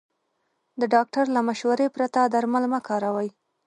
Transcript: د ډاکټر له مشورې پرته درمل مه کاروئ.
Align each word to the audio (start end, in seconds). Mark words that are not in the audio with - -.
د 0.79 0.81
ډاکټر 0.93 1.25
له 1.35 1.41
مشورې 1.47 1.87
پرته 1.95 2.19
درمل 2.33 2.65
مه 2.73 2.79
کاروئ. 2.87 3.29